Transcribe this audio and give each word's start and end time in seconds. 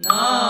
No. 0.00 0.47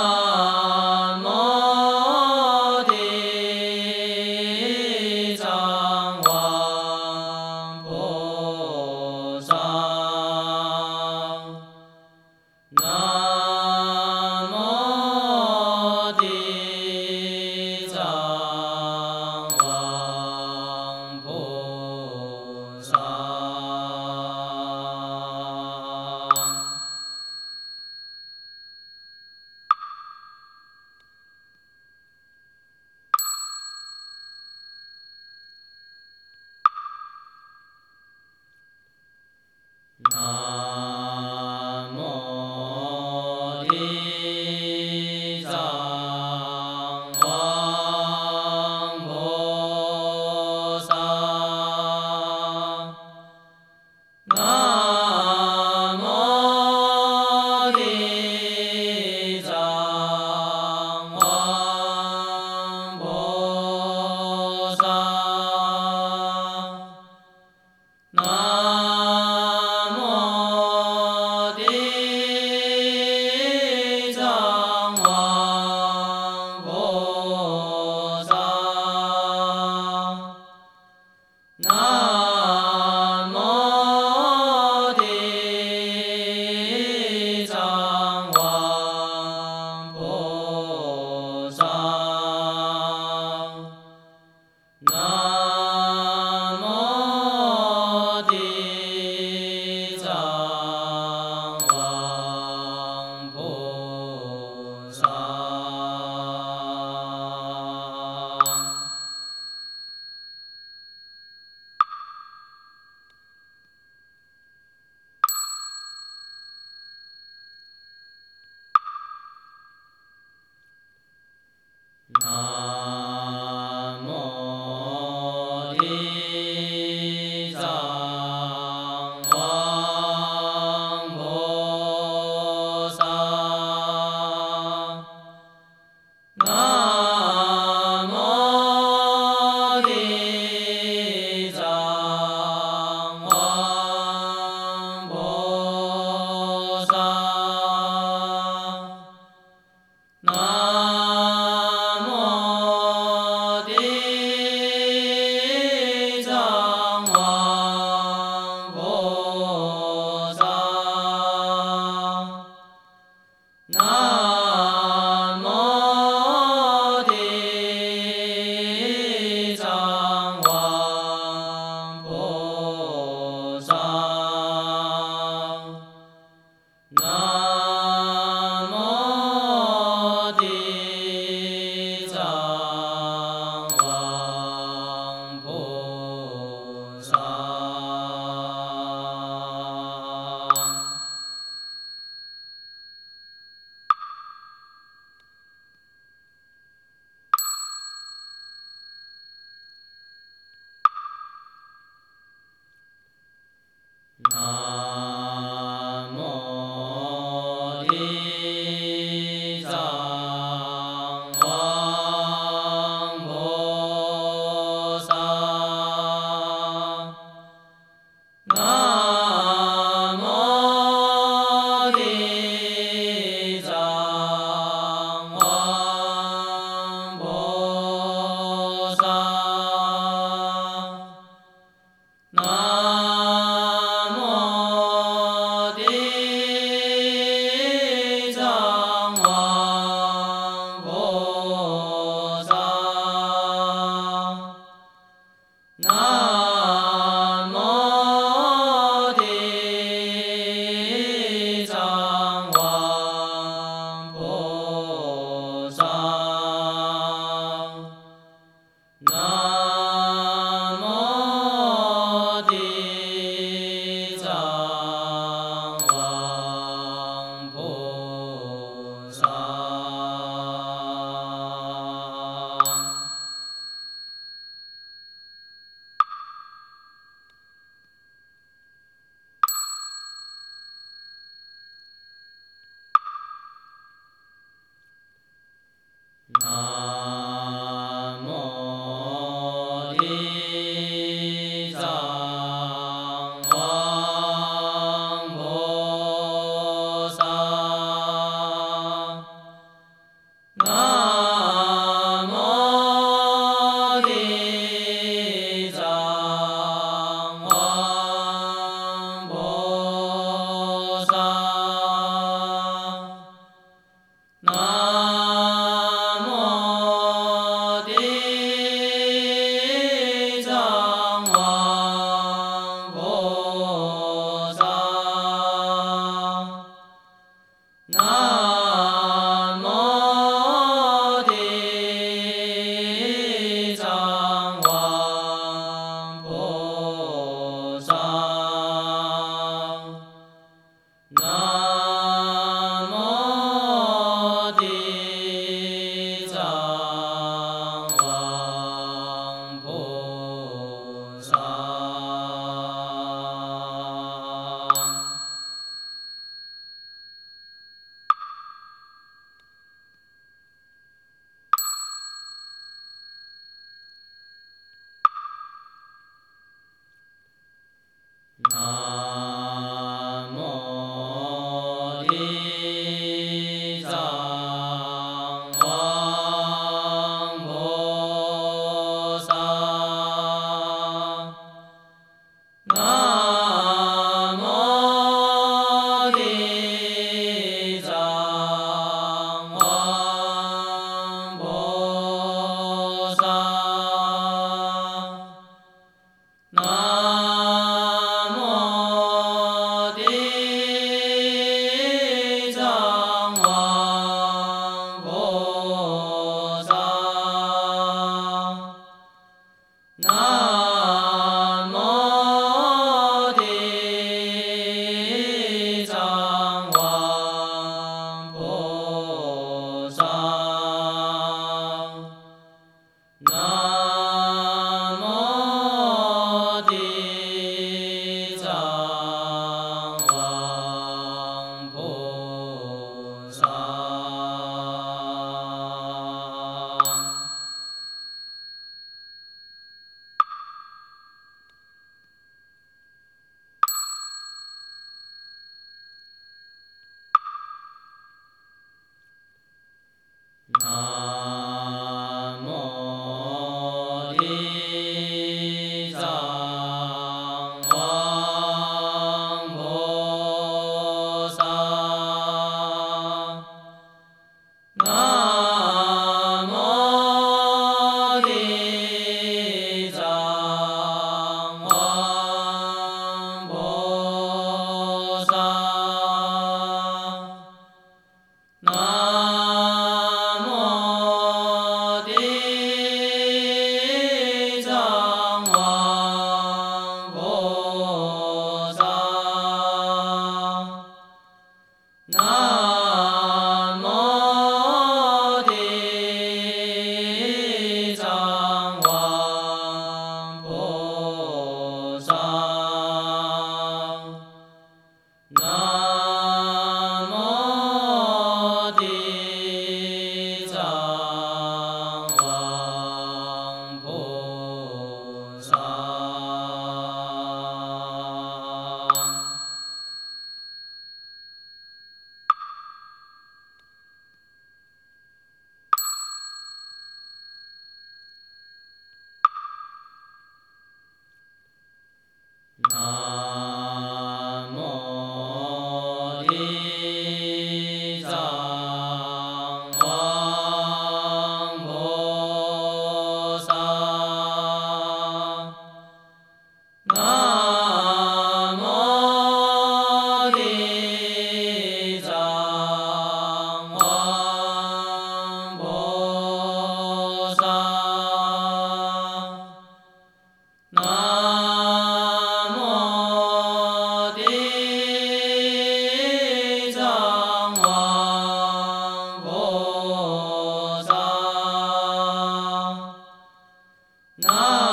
No. 574.21 574.68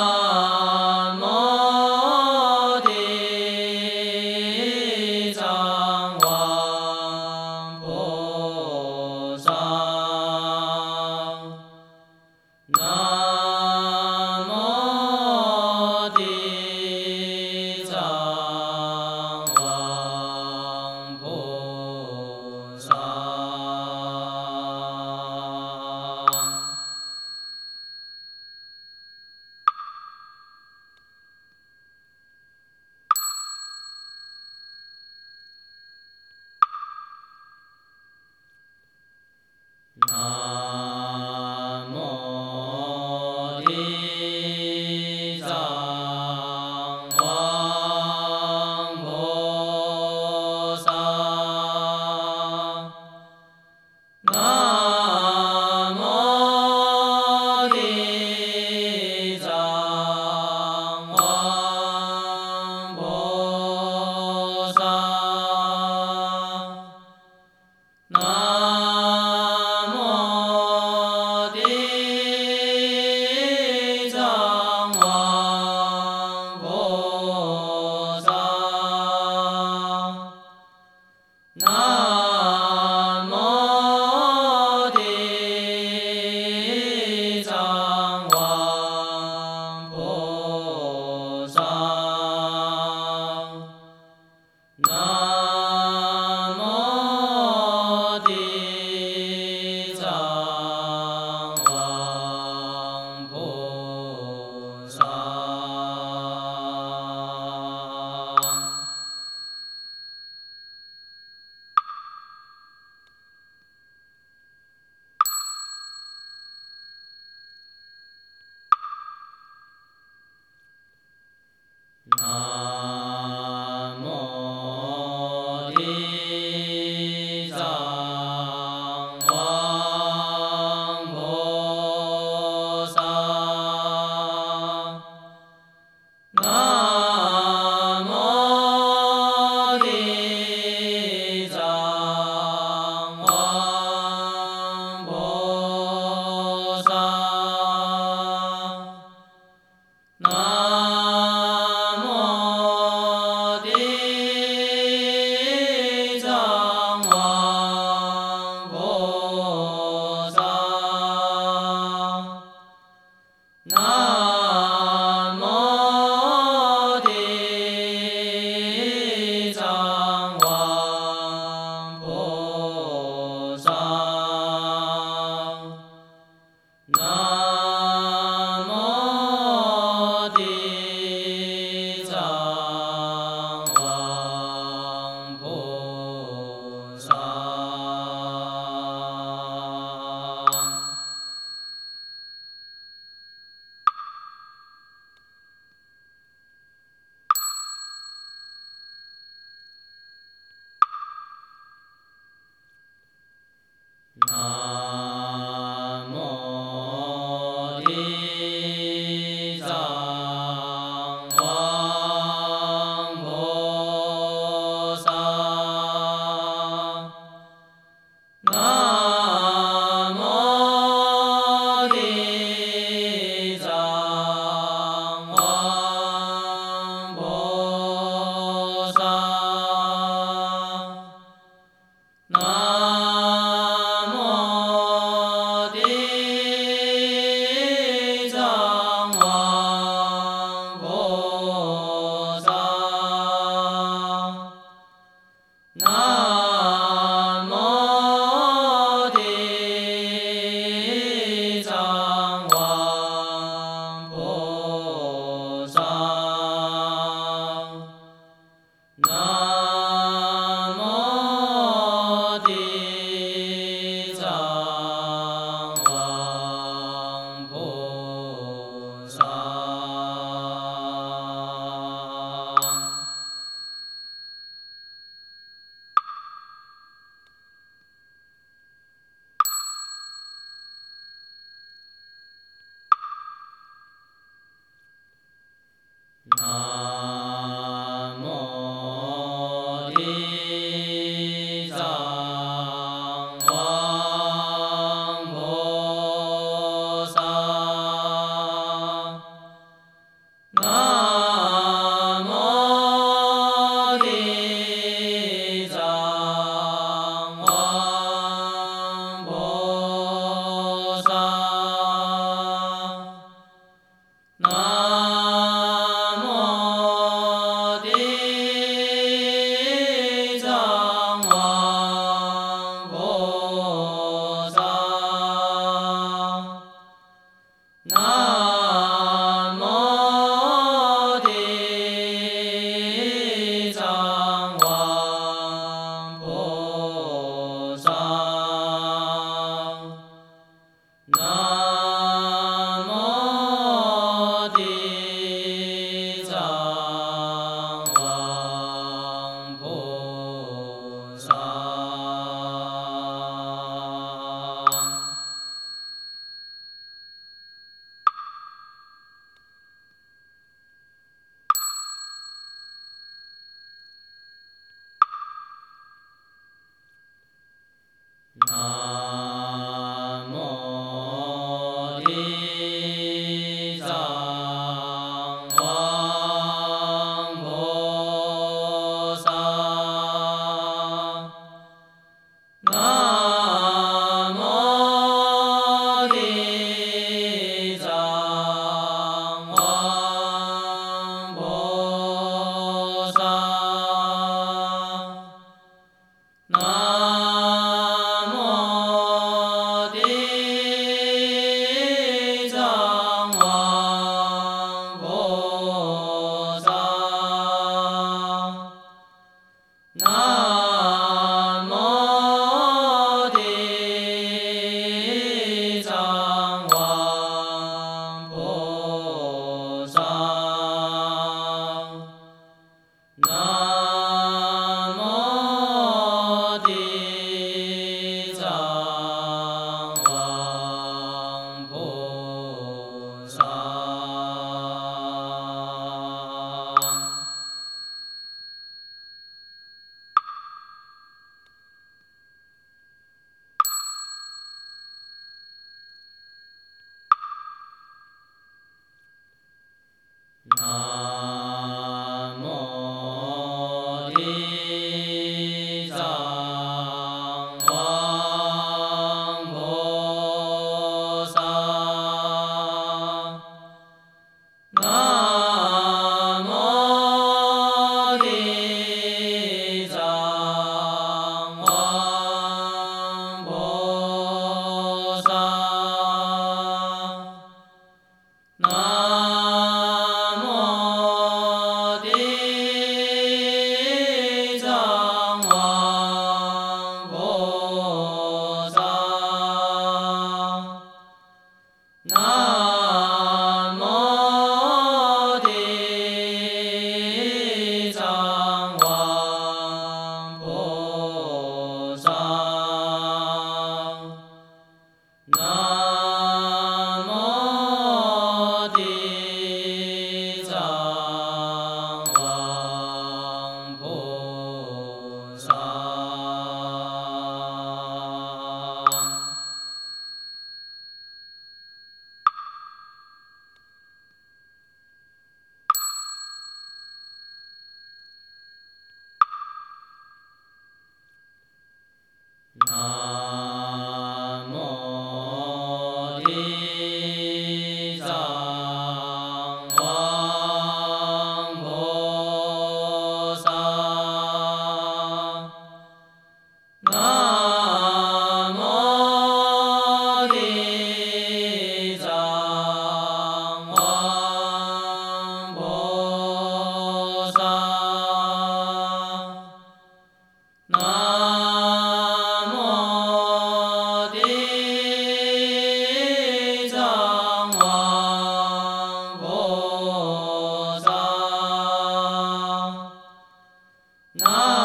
南 574.18 574.55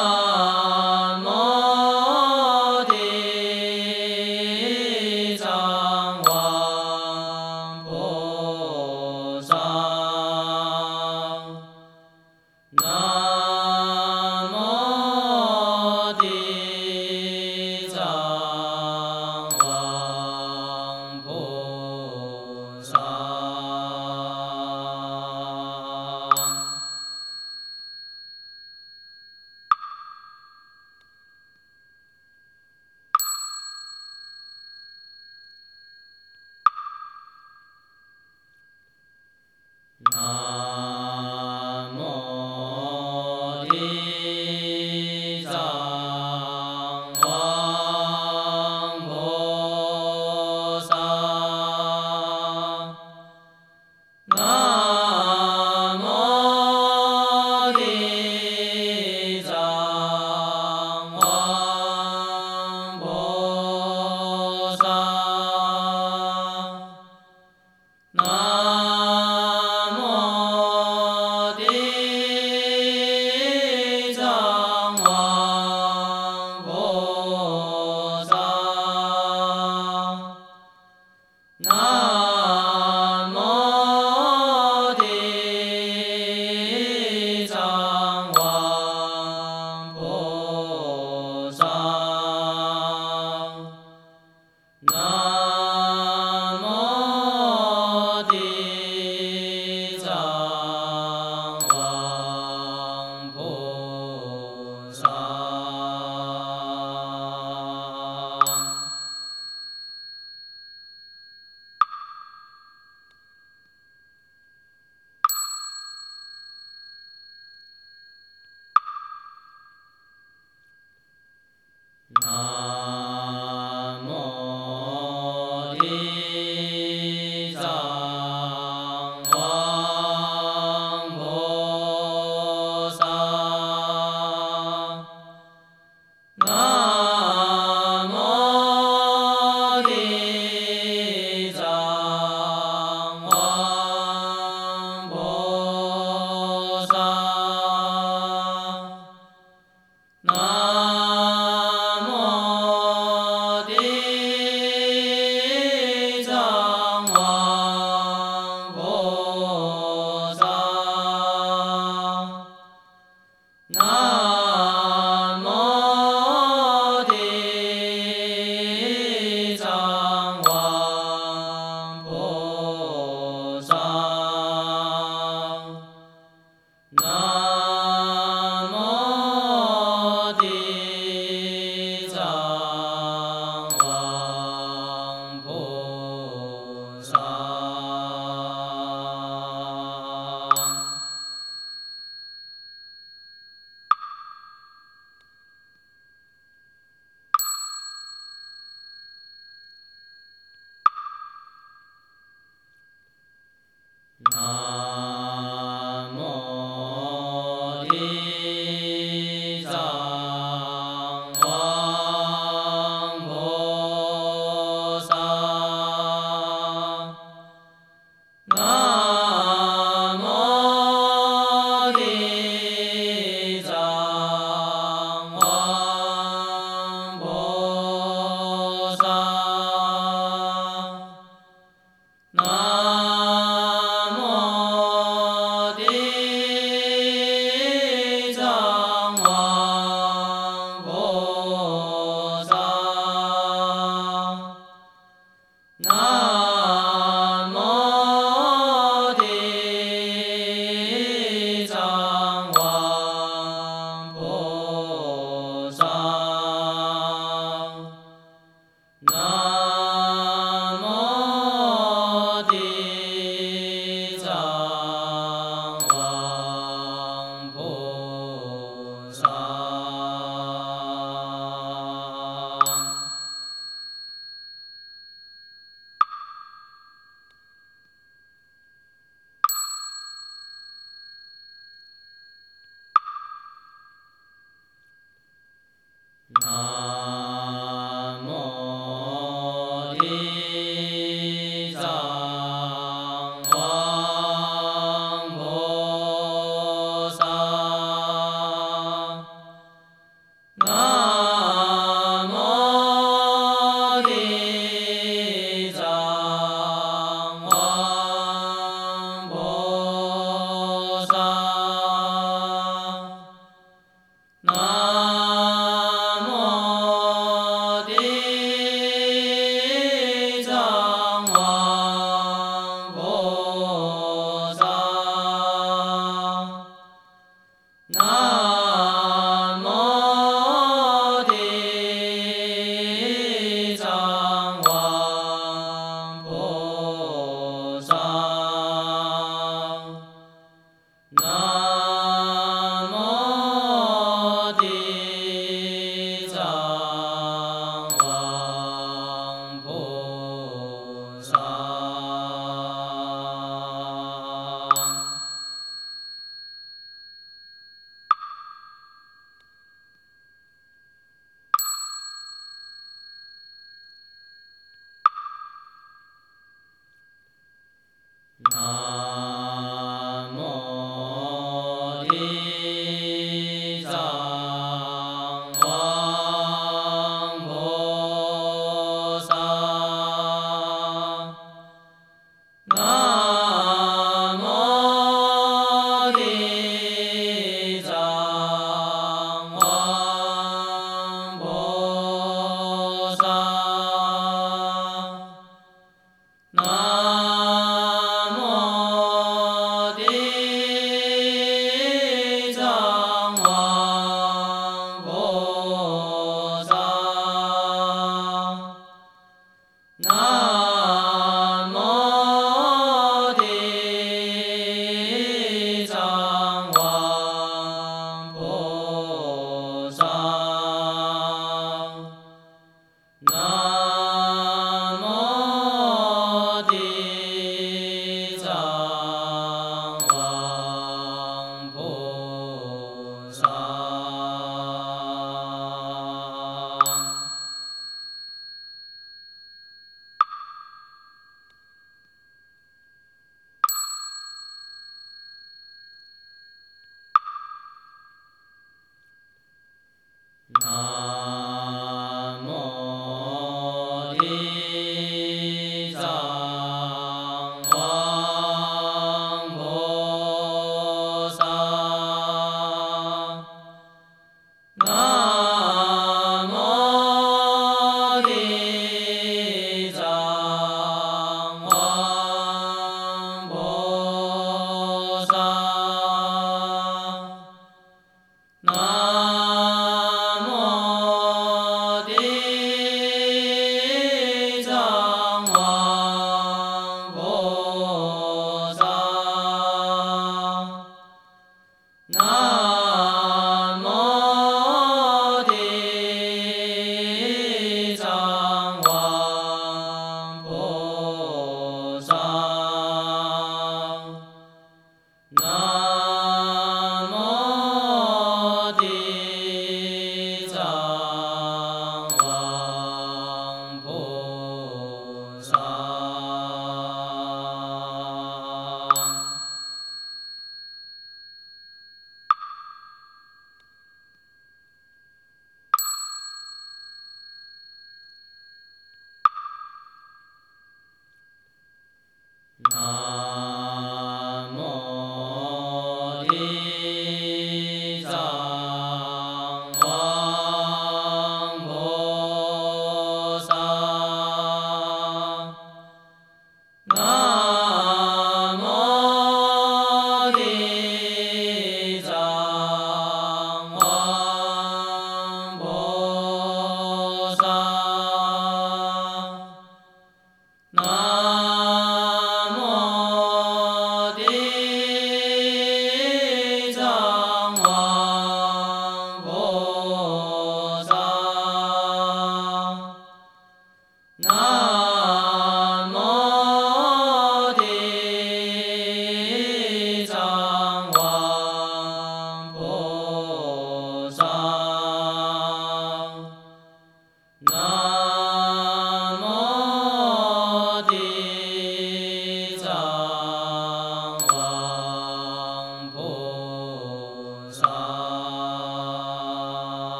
나 574.23 574.50